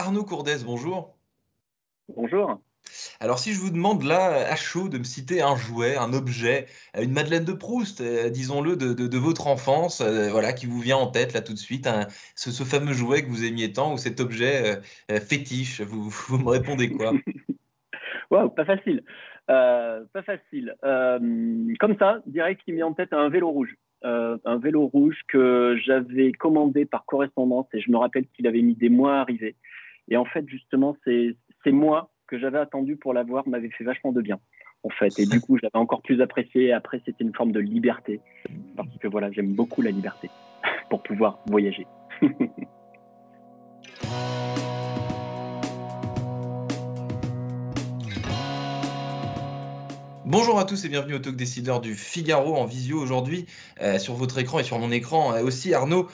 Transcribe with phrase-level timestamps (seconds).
[0.00, 1.14] Arnaud Courdès, bonjour.
[2.16, 2.58] Bonjour.
[3.20, 6.64] Alors si je vous demande là, à chaud, de me citer un jouet, un objet,
[6.98, 11.08] une Madeleine de Proust, euh, disons-le, de, votre enfance, euh, voilà, qui vous vient en
[11.08, 11.86] tête là tout de suite,
[12.34, 16.88] ce, fameux jouet que vous aimiez tant ou cet objet euh, fétiche, vous, me répondez
[16.88, 17.12] quoi?
[18.30, 19.02] Waouh, pas facile.
[19.48, 20.76] pas facile.
[20.80, 23.76] comme ça, direct, qui me vient en tête un vélo rouge.
[24.02, 28.76] un vélo rouge que j'avais commandé par correspondance et je me rappelle qu'il avait mis
[28.76, 29.56] des mois à arriver.
[30.10, 31.36] Et en fait, justement, c'est
[31.72, 34.40] moi que j'avais attendu pour l'avoir m'avait fait vachement de bien,
[34.82, 35.16] en fait.
[35.18, 36.72] Et du coup, j'avais encore plus apprécié.
[36.72, 38.20] Après, c'était une forme de liberté,
[38.76, 40.28] parce que voilà, j'aime beaucoup la liberté
[40.90, 41.86] pour pouvoir voyager.
[50.30, 53.46] Bonjour à tous et bienvenue au Talk Décideur du Figaro en visio aujourd'hui
[53.80, 56.06] euh, sur votre écran et sur mon écran euh, aussi Arnaud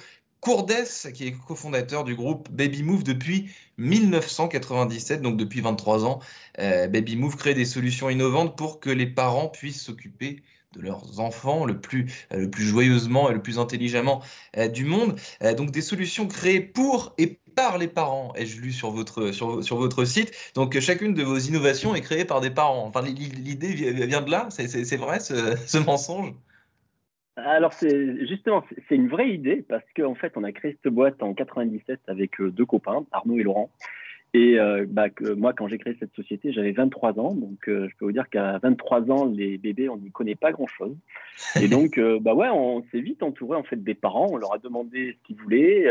[0.47, 6.21] Courdès, qui est cofondateur du groupe Baby Move depuis 1997, donc depuis 23 ans.
[6.61, 10.45] Euh, Baby Move crée des solutions innovantes pour que les parents puissent s'occuper
[10.77, 14.23] de leurs enfants le plus, euh, joyeusement et le plus intelligemment
[14.57, 15.19] euh, du monde.
[15.57, 20.05] donc des solutions créées pour et par les parents, ai-je lu sur votre, sur, votre
[20.05, 20.31] site.
[20.55, 22.87] Donc chacune de vos innovations est créée par des parents.
[22.87, 23.73] Enfin, l'idée
[24.07, 26.35] vient de là, c'est vrai ce mensonge?
[27.37, 31.23] Alors, c'est justement, c'est une vraie idée parce qu'en fait, on a créé cette boîte
[31.23, 33.71] en 97 avec euh, deux copains, Arnaud et Laurent.
[34.33, 37.35] Et euh, bah, que moi, quand j'ai créé cette société, j'avais 23 ans.
[37.35, 40.51] Donc, euh, je peux vous dire qu'à 23 ans, les bébés, on n'y connaît pas
[40.51, 40.97] grand-chose.
[41.61, 44.29] Et donc, bah ouais, on s'est vite entouré en fait des parents.
[44.31, 45.87] On leur a demandé ce qu'ils voulaient.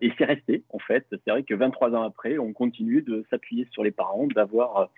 [0.00, 1.06] et c'est resté, en fait.
[1.10, 4.90] C'est vrai que 23 ans après, on continue de s'appuyer sur les parents, d'avoir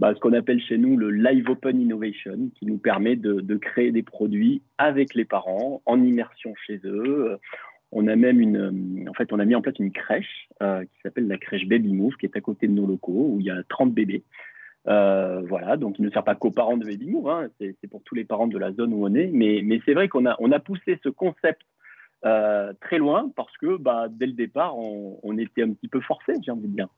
[0.00, 3.92] bah, ce qu'on appelle chez nous le Live Open Innovation, qui nous permet de, créer
[3.92, 7.36] des produits avec les parents, en immersion chez eux.
[7.92, 11.00] On a même une, en fait, on a mis en place une crèche euh, qui
[11.02, 13.50] s'appelle la crèche Baby Move, qui est à côté de nos locaux, où il y
[13.50, 14.22] a 30 bébés.
[14.88, 18.02] Euh, voilà, donc il ne sert pas qu'aux parents de Baby Move, hein, c'est pour
[18.02, 19.26] tous les parents de la zone où on est.
[19.26, 21.60] Mais, c'est vrai qu'on a, poussé ce concept
[22.24, 26.00] euh, très loin parce que bah, dès le départ, on, on était un petit peu
[26.00, 26.88] forcé, j'ai envie de dire.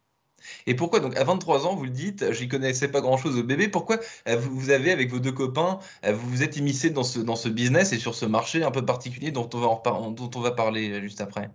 [0.67, 3.69] Et pourquoi, donc à 23 ans, vous le dites, j'y connaissais pas grand-chose au bébé,
[3.69, 3.97] pourquoi
[4.29, 7.37] euh, vous avez, avec vos deux copains, euh, vous vous êtes immiscé dans ce, dans
[7.37, 9.81] ce business et sur ce marché un peu particulier dont on va,
[10.11, 11.51] dont on va parler euh, juste après?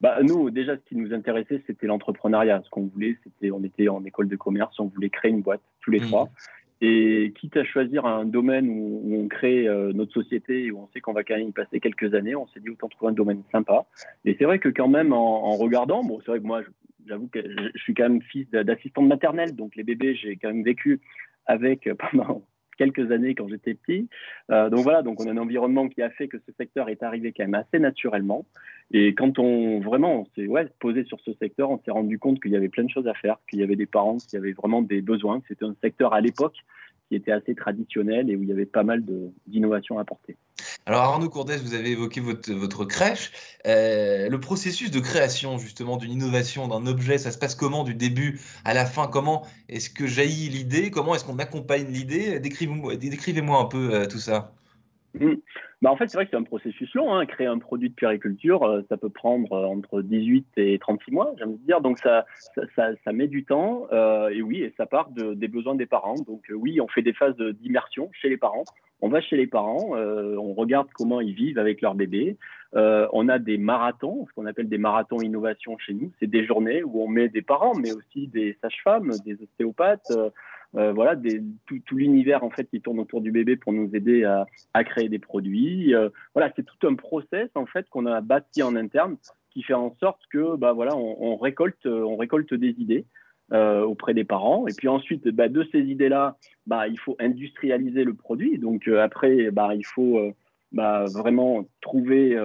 [0.00, 2.62] Bah, nous, déjà, ce qui nous intéressait, c'était l'entrepreneuriat.
[2.64, 5.60] Ce qu'on voulait, c'était, on était en école de commerce, on voulait créer une boîte
[5.82, 6.06] tous les mmh.
[6.06, 6.28] trois.
[6.82, 11.02] Et quitte à choisir un domaine où, on crée notre société et où on sait
[11.02, 13.42] qu'on va quand même y passer quelques années, on s'est dit autant trouver un domaine
[13.52, 13.84] sympa.
[14.24, 16.70] Et c'est vrai que quand même, en, en regardant, bon, c'est vrai que moi, je,
[17.10, 17.40] j'avoue que
[17.74, 21.00] je suis quand même fils d'assistante maternelle, donc les bébés, j'ai quand même vécu
[21.46, 22.46] avec pendant
[22.78, 24.08] quelques années quand j'étais petit.
[24.50, 27.02] Euh, donc voilà, donc on a un environnement qui a fait que ce secteur est
[27.02, 28.46] arrivé quand même assez naturellement.
[28.90, 30.48] Et quand on vraiment s'est
[30.78, 33.12] posé sur ce secteur, on s'est rendu compte qu'il y avait plein de choses à
[33.12, 35.42] faire, qu'il y avait des parents qui avaient vraiment des besoins.
[35.46, 36.56] C'était un secteur à l'époque
[37.08, 39.04] qui était assez traditionnel et où il y avait pas mal
[39.46, 40.36] d'innovations à apporter.
[40.86, 43.32] Alors Arnaud Courdès, vous avez évoqué votre, votre crèche.
[43.66, 47.94] Euh, le processus de création justement d'une innovation, d'un objet, ça se passe comment du
[47.94, 49.06] début à la fin?
[49.06, 50.90] Comment est-ce que jaillit l'idée?
[50.90, 52.40] Comment est-ce qu'on accompagne l'idée?
[52.40, 54.52] Décrivez-moi décrivez un peu euh, tout ça.
[55.14, 55.34] Mmh.
[55.82, 57.14] Bah en fait, c'est vrai que c'est un processus long.
[57.14, 57.24] Hein.
[57.26, 61.56] Créer un produit de périculture, euh, ça peut prendre entre 18 et 36 mois, j'aime
[61.58, 61.80] dire.
[61.80, 62.26] Donc, ça,
[62.76, 63.88] ça, ça, met du temps.
[64.30, 66.16] et oui, et ça part de, des besoins des parents.
[66.26, 68.64] Donc, oui, on fait des phases d'immersion chez les parents
[69.02, 72.36] on va chez les parents, euh, on regarde comment ils vivent avec leur bébé.
[72.76, 76.12] Euh, on a des marathons, ce qu'on appelle des marathons innovation chez nous.
[76.20, 80.12] C'est des journées où on met des parents, mais aussi des sages-femmes, des ostéopathes,
[80.76, 81.16] euh, voilà,
[81.66, 85.18] tout, l'univers en fait qui tourne autour du bébé pour nous aider à, créer des
[85.18, 85.94] produits.
[86.34, 89.16] voilà, c'est tout un process en fait qu'on a bâti en interne
[89.50, 93.04] qui fait en sorte que bah voilà, on récolte, on récolte des idées.
[93.52, 94.68] Euh, auprès des parents.
[94.68, 96.36] Et puis ensuite, bah, de ces idées-là,
[96.68, 98.58] bah, il faut industrialiser le produit.
[98.58, 100.32] Donc euh, après, bah, il faut euh,
[100.70, 102.38] bah, vraiment trouver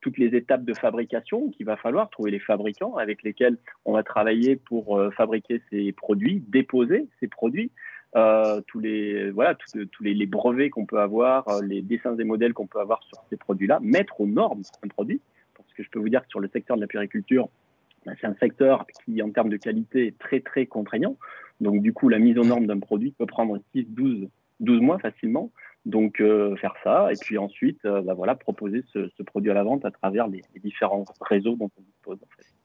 [0.00, 4.02] toutes les étapes de fabrication qu'il va falloir, trouver les fabricants avec lesquels on va
[4.02, 7.70] travailler pour fabriquer ces produits, déposer ces produits.
[8.14, 12.80] tous les voilà tous, les, brevets qu'on peut avoir, les dessins et modèles qu'on peut
[12.80, 15.20] avoir sur ces produits-là, mettre aux normes un produit.
[15.54, 17.48] Parce que je peux vous dire que sur le secteur de la périculture,
[18.06, 21.16] bah, c'est un secteur qui, en termes de qualité, est très, très contraignant.
[21.60, 24.28] Donc, du coup, la mise aux normes d'un produit peut prendre 6, 12,
[24.60, 25.50] 12 mois facilement.
[25.86, 27.10] Donc, euh, faire ça.
[27.10, 30.42] Et puis ensuite, euh, bah, voilà, proposer ce, produit à la vente à travers les,
[30.62, 32.18] différents réseaux dont on dispose.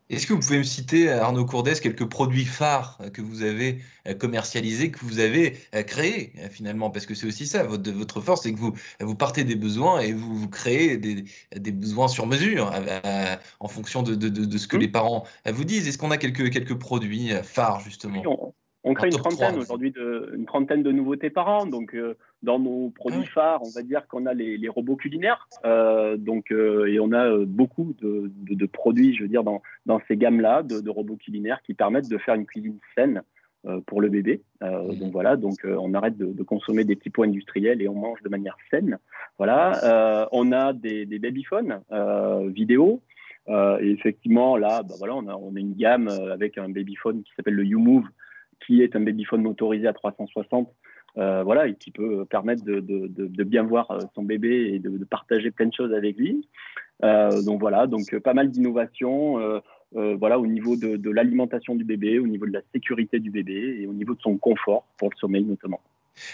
[0.09, 4.13] Est-ce que vous pouvez me citer, Arnaud Courdès, quelques produits phares que vous avez euh,
[4.13, 6.91] commercialisés, que vous avez euh, créés finalement?
[6.91, 10.01] Parce que c'est aussi ça, votre, votre force, c'est que vous, vous partez des besoins
[10.01, 11.23] et vous, vous créez des,
[11.55, 12.71] des, besoins sur mesure
[13.59, 14.81] en fonction de, de, de, ce que mmh.
[14.81, 15.87] les parents vous disent.
[15.87, 18.21] Est-ce qu'on a quelques, quelques produits phares justement?
[18.25, 18.53] On
[18.93, 21.65] crée une trentaine aujourd'hui, de, une trentaine de nouveautés par an.
[21.65, 25.49] Donc, euh, dans nos produits ah phares, on va dire qu'on a les, robots culinaires.
[25.65, 30.17] Euh, donc, euh, et on a beaucoup de, produits, je veux dire, dans, dans ces
[30.17, 33.23] gammes-là, de, robots culinaires qui permettent de faire une cuisine saine
[33.87, 34.43] pour le bébé.
[34.61, 34.99] Mmh.
[34.99, 38.29] Donc voilà, donc on arrête de, consommer des petits pots industriels et on mange de
[38.29, 38.99] manière saine.
[39.39, 41.81] Voilà, on a des, des babyphones
[42.49, 43.01] vidéo.
[43.49, 47.31] et effectivement, là, bah voilà, on a, on a une gamme avec un babyphone qui
[47.35, 48.05] s'appelle le YouMove,
[48.65, 50.69] qui est un babyphone motorisé à 360,
[51.17, 55.51] euh, voilà, et qui peut permettre de, bien voir euh, son bébé et de, partager
[55.51, 56.47] plein de choses avec lui.
[57.03, 59.39] Euh, donc voilà, donc pas mal d'innovations.
[59.93, 63.87] voilà, au niveau de, l'alimentation du bébé, au niveau de la sécurité du bébé et
[63.87, 65.81] au niveau de son confort pour le sommeil notamment.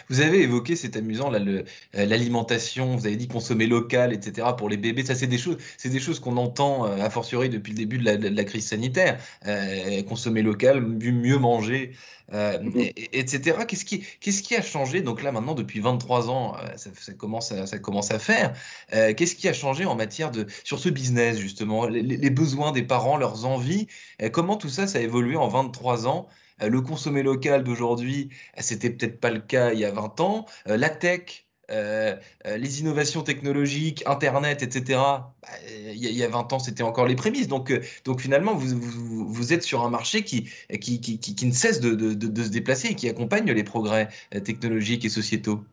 [0.10, 1.64] Vous avez évoqué, c'est amusant, euh,
[1.94, 4.48] l'alimentation, vous avez dit consommer local, etc.
[4.58, 5.06] pour les bébés.
[5.06, 7.98] Ça, c'est des choses, c'est des choses qu'on entend euh, a fortiori depuis le début
[7.98, 9.20] de la, crise sanitaire.
[9.48, 11.92] Euh, consommer local, mieux manger,
[12.32, 12.94] mm-hmm.
[13.14, 13.58] etc.
[13.68, 15.02] Qu'est-ce qui, qu'est-ce qui a changé?
[15.02, 18.54] Donc là, maintenant, depuis 23 ans, ça, commence, à, ça commence à faire.
[18.92, 22.84] qu'est-ce qui a changé en matière de sur ce business justement, les, les besoins des
[22.84, 23.88] parents, leurs envies
[24.32, 26.28] Comment tout ça, ça a évolué en 23 ans
[26.70, 30.46] le consommer local d'aujourd'hui, euh, c'était peut-être pas le cas il y a 20 ans.
[30.68, 35.00] Euh, la tech, les innovations technologiques, Internet, etc.
[35.00, 37.48] Bah, il, y a, 20 ans, c'était encore les prémices.
[37.48, 37.72] Donc,
[38.20, 43.50] finalement, vous, êtes sur un marché qui, ne cesse de, se déplacer et qui accompagne
[43.50, 44.10] les progrès
[44.44, 45.64] technologiques et sociétaux.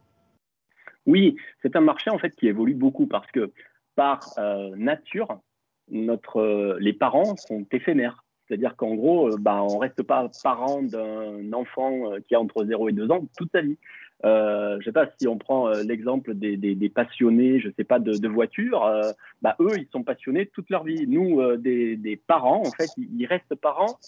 [1.07, 3.51] Oui, c'est un marché en fait qui évolue beaucoup parce que
[3.97, 4.21] par
[4.77, 5.41] nature,
[5.91, 8.25] les parents sont éphémères.
[8.49, 12.41] C'est-à-dire qu'en gros, euh, bah, on ne reste pas parent d'un enfant euh, qui a
[12.41, 13.77] entre 0 et 2 ans toute sa vie.
[14.25, 18.17] Euh, je ne sais pas si on prend l'exemple des, passionnés, je sais pas, de,
[18.17, 18.91] de voitures,
[19.43, 21.07] bah, eux, ils sont passionnés toute leur vie.
[21.07, 23.99] Nous, des, parents, en fait, ils restent parents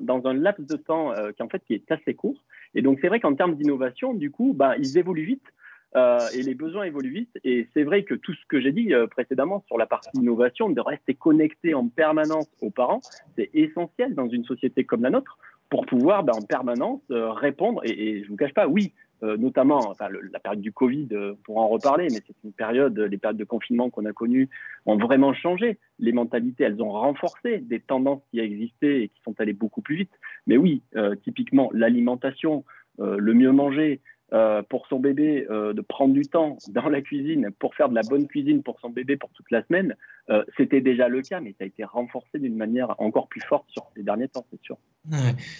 [0.00, 2.44] dans un laps de temps qui, en fait, qui est assez court.
[2.76, 5.52] Et donc, c'est vrai qu'en termes d'innovation, du coup, bah, ils évoluent vite.
[5.94, 7.38] Euh, et les besoins évoluent vite.
[7.44, 10.68] Et c'est vrai que tout ce que j'ai dit euh, précédemment sur la partie innovation,
[10.68, 13.00] de rester connecté en permanence aux parents,
[13.36, 15.38] c'est essentiel dans une société comme la nôtre
[15.70, 17.80] pour pouvoir ben, en permanence euh, répondre.
[17.84, 18.92] Et, je ne vous cache pas, oui,
[19.22, 19.94] notamment
[20.30, 21.08] la période du Covid,
[21.44, 24.50] pour en reparler, mais c'est une période, les périodes de confinement qu'on a connues
[24.84, 25.78] ont vraiment changé.
[25.98, 29.96] Les mentalités, elles ont renforcé des tendances qui existaient et qui sont allées beaucoup plus
[29.96, 30.12] vite.
[30.46, 30.82] Mais oui,
[31.24, 32.62] typiquement, l'alimentation,
[32.98, 37.50] le mieux manger, euh, pour son bébé euh, de prendre du temps dans la cuisine
[37.60, 39.94] pour faire de la bonne cuisine pour son bébé pour toute la semaine,
[40.30, 43.70] euh, c'était déjà le cas, mais ça a été renforcé d'une manière encore plus forte
[43.70, 44.78] sur ces derniers temps, c'est sûr.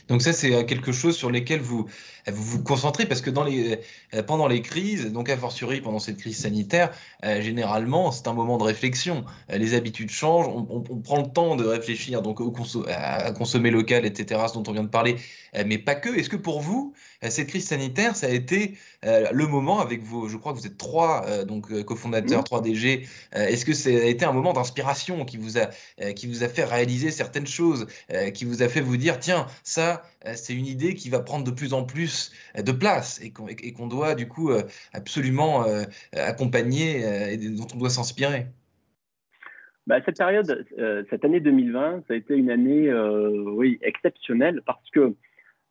[0.08, 1.86] Donc ça, c'est quelque chose sur lequel vous
[2.28, 3.78] vous, vous concentrez, parce que dans les,
[4.26, 6.90] pendant les crises, donc a fortiori pendant cette crise sanitaire,
[7.22, 9.24] généralement, c'est un moment de réflexion.
[9.48, 12.52] les habitudes changent, on, prend le temps de réfléchir donc au
[12.88, 15.16] à consommer local, etc., ce dont on vient de parler,
[15.66, 16.08] mais pas que.
[16.08, 20.36] Est-ce que pour vous, cette crise sanitaire, ça a été le moment avec vos, je
[20.36, 24.32] crois que vous êtes trois donc cofondateurs, trois DG, est-ce que ça a été un
[24.32, 25.70] moment d'inspiration qui vous a
[26.02, 29.18] euh, qui vous a fait réaliser certaines choses, euh, qui vous a fait vous dire
[29.18, 33.20] tiens ça euh, c'est une idée qui va prendre de plus en plus de place
[33.22, 33.32] et
[33.72, 34.50] qu'on doit du coup
[34.92, 35.64] absolument
[36.12, 38.46] accompagner et dont on doit s'inspirer.
[39.86, 40.66] Bah, cette période,
[41.10, 45.14] cette année 2020, ça a été une année oui exceptionnelle parce que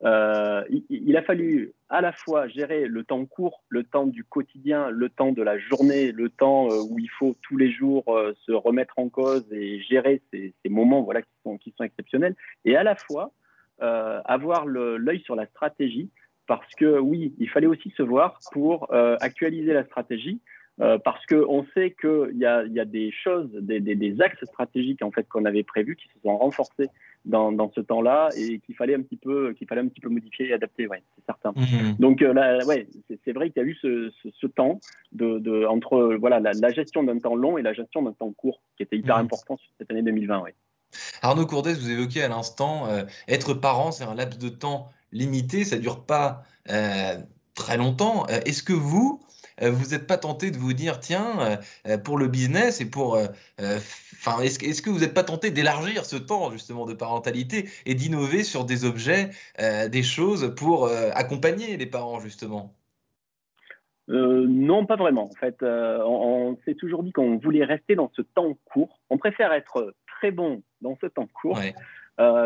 [0.04, 4.90] euh, il, a fallu à la fois gérer le temps court, le temps du quotidien,
[4.90, 8.34] le temps de la journée, le temps euh, où il faut tous les jours euh,
[8.46, 12.36] se remettre en cause et gérer ces, moments voilà, qui, sont, qui sont exceptionnels,
[12.66, 13.32] et à la fois
[13.80, 16.10] avoir l'œil sur la stratégie,
[16.48, 20.40] parce que oui, il fallait aussi se voir pour actualiser la stratégie,
[20.78, 25.02] parce qu'on sait qu'il y a, y a des choses, des, des, des axes stratégiques
[25.02, 26.90] en fait qu'on avait prévus qui se sont renforcés
[27.26, 30.10] dans, dans ce temps-là et qu'il fallait un petit peu qu'il fallait un petit peu
[30.10, 31.54] modifier et adapter, ouais, c'est certain.
[31.56, 31.96] Mhm.
[32.00, 32.88] Donc euh, là, ouais,
[33.24, 34.80] c'est vrai qu'il y a eu ce, ce, temps
[35.12, 38.62] de, de, entre voilà la, gestion d'un temps long et la gestion d'un temps court
[38.78, 39.26] qui était hyper mhm.
[39.26, 40.42] important sur cette année 2020.
[40.42, 40.56] Ouais.
[41.22, 45.64] Arnaud Courdès, vous évoquez à l'instant euh, être parent, c'est un laps de temps limité,
[45.64, 47.18] ça dure pas euh,
[47.54, 48.26] très longtemps.
[48.28, 49.26] Est-ce que vous
[49.62, 51.56] euh, vous n'êtes pas tenté de vous dire, tiens, euh,
[51.88, 53.18] euh, pour le business et pour...
[53.60, 58.44] Enfin, est-ce que vous n'êtes pas tenté d'élargir ce temps justement de parentalité et d'innover
[58.44, 62.74] sur des objets, des choses pour accompagner les parents justement?
[64.08, 65.26] Non, pas vraiment.
[65.26, 69.00] En fait, on, s'est toujours dit qu'on voulait rester dans ce temps court.
[69.12, 71.60] On préfère être très bon dans ce temps court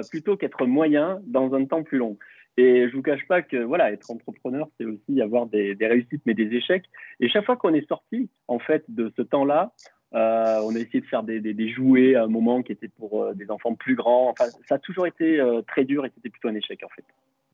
[0.10, 2.18] plutôt qu'être moyen dans un temps plus long.
[2.60, 6.34] Et je vous cache pas que voilà, être entrepreneur, c'est aussi avoir des, réussites mais
[6.34, 6.84] des échecs.
[7.22, 9.72] Et chaque fois qu'on est sorti en fait de ce temps-là,
[10.14, 13.24] euh, on a essayé de faire des, des, jouets à un moment qui étaient pour
[13.24, 14.30] euh, des enfants plus grands.
[14.30, 17.06] Enfin, ça a toujours été euh, très dur et c'était plutôt un échec en fait.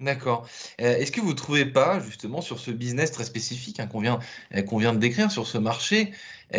[0.01, 0.45] D'accord.
[0.77, 4.19] Est-ce que vous ne trouvez pas, justement, sur ce business très spécifique hein, qu'on vient,
[4.67, 6.11] qu'on vient de décrire, sur ce marché,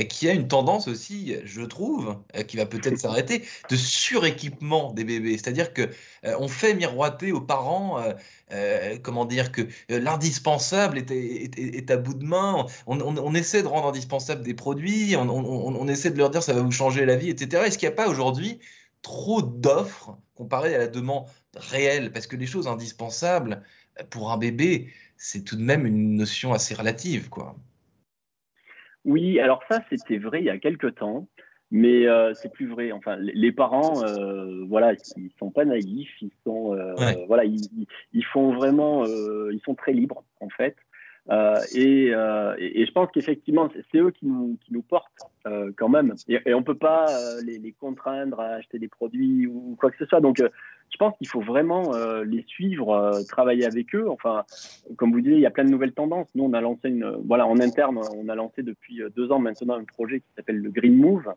[0.09, 2.17] qui a une tendance aussi, je trouve,
[2.49, 5.33] qui va peut-être s'arrêter, de suréquipement des bébés?
[5.33, 5.91] C'est-à-dire que
[6.25, 8.03] on fait miroiter aux parents,
[9.03, 12.65] comment dire, que l'indispensable est, est, à bout de main.
[12.87, 16.73] On, essaie de rendre indispensable des produits, on, essaie de leur dire ça va vous
[16.73, 17.65] changer la vie, etc.
[17.67, 18.61] Est-ce qu'il n'y a pas aujourd'hui
[19.07, 23.63] trop d'offres comparé à la demande réelle, parce que les choses indispensables
[24.11, 27.55] pour un bébé, c'est tout de même une notion assez relative, quoi.
[29.05, 31.29] Oui, alors ça, c'était vrai il y a quelques temps,
[31.71, 32.91] mais euh, c'est plus vrai.
[32.91, 36.93] Enfin, les parents, euh, voilà, ils sont pas naïfs, ils sont, euh,
[37.29, 40.75] voilà, ils, font vraiment, ils sont très libres en fait.
[41.31, 45.11] Euh, euh, et, et, je pense qu'effectivement, c'est eux qui nous, qui nous portent
[45.47, 46.15] euh, quand même.
[46.29, 47.07] Et, on ne peut pas
[47.45, 50.21] les, les, contraindre à acheter des produits ou quoi que ce soit.
[50.21, 51.93] Donc, je pense qu'il faut vraiment
[52.25, 54.09] les suivre, travailler avec eux.
[54.09, 54.45] Enfin,
[54.97, 56.29] comme vous disiez, il y a plein de nouvelles tendances.
[56.35, 59.75] Nous, on a lancé une, voilà, en interne, on a lancé depuis deux ans maintenant
[59.75, 61.33] un projet qui s'appelle le Green Move.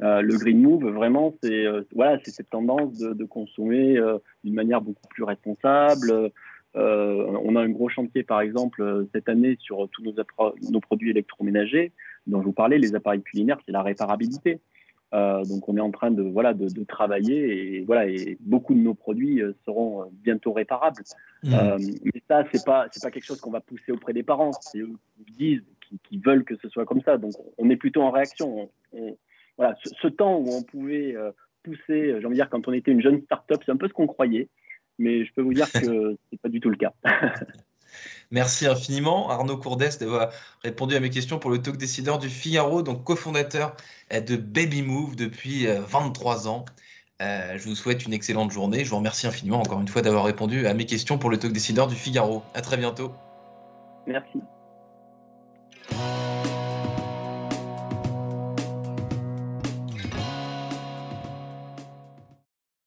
[0.00, 4.00] le green move, vraiment, c'est voilà, c'est cette tendance de, de consommer
[4.42, 6.32] d'une manière beaucoup plus responsable,
[6.76, 11.10] euh, on a un gros chantier, par exemple, euh, cette année sur tous nos, produits
[11.10, 11.92] électroménagers,
[12.26, 14.60] dont je vous parlais, les appareils culinaires, c'est la réparabilité.
[15.12, 18.78] Euh, donc on est en train de voilà de, travailler et voilà et beaucoup de
[18.78, 21.02] nos produits seront bientôt réparables.
[21.42, 21.50] Mmh.
[22.04, 24.52] mais ça c'est pas c'est pas quelque chose qu'on va pousser auprès des parents.
[24.60, 24.92] C'est eux
[25.26, 25.64] qui disent
[26.04, 27.18] qui, veulent que ce soit comme ça.
[27.18, 28.70] Donc on est plutôt en réaction.
[29.56, 31.16] voilà ce, temps où on pouvait
[31.64, 33.92] pousser, j'ai envie de dire quand on était une jeune start-up, c'est un peu ce
[33.92, 34.48] qu'on croyait
[35.00, 36.92] mais je peux vous dire que ce n'est pas du tout le cas.
[38.30, 40.30] Merci infiniment, Arnaud Courdès, d'avoir
[40.62, 43.74] répondu à mes questions pour le talk décideur du Figaro, donc cofondateur
[44.12, 46.64] euh, de Baby Move depuis 23 euh, ans.
[47.20, 48.84] Euh, je vous souhaite une excellente journée.
[48.84, 51.52] Je vous remercie infiniment encore une fois d'avoir répondu à mes questions pour le talk
[51.52, 52.42] décideur du Figaro.
[52.54, 53.12] À très bientôt.
[54.06, 54.40] Merci.